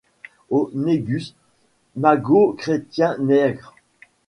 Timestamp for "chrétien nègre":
2.53-3.75